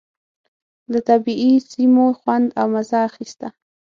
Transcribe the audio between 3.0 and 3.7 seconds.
اخيسته.